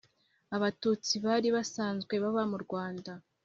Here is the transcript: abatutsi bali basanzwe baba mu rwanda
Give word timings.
abatutsi 0.55 1.13
bali 1.25 1.49
basanzwe 1.55 2.13
baba 2.23 2.43
mu 2.51 2.57
rwanda 2.63 3.11